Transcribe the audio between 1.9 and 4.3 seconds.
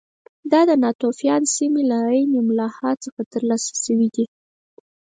له عین ملاحا څخه ترلاسه شوي دي